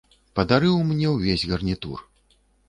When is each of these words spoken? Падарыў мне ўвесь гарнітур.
Падарыў 0.37 0.79
мне 0.91 1.07
ўвесь 1.11 1.45
гарнітур. 1.53 1.99